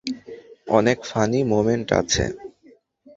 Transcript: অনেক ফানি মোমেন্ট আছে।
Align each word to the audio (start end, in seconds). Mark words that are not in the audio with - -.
অনেক 0.69 0.97
ফানি 1.05 1.39
মোমেন্ট 1.43 1.87
আছে। 1.93 2.25